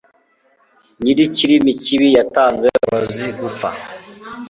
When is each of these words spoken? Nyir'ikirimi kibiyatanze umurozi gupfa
Nyir'ikirimi 1.01 1.71
kibiyatanze 1.83 2.65
umurozi 2.83 3.27
gupfa 3.39 3.69